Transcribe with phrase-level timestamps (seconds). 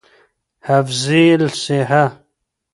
[0.63, 2.11] حفظی الصیحه